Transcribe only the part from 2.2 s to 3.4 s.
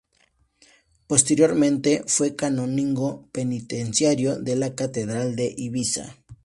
canónigo